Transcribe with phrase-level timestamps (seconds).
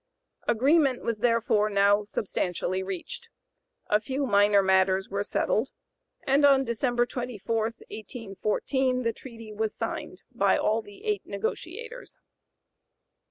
[0.47, 2.81] Agreement was therefore now substantially (p.
[2.81, 3.29] 093) reached;
[3.85, 5.69] a few minor matters were settled,
[6.25, 12.17] and on December 24, 1814, the treaty was signed by all the eight negotiators.